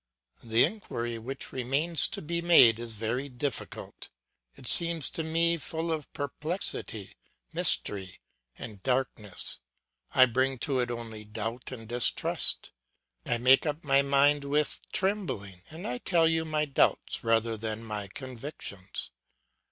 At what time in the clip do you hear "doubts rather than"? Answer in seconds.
16.65-17.83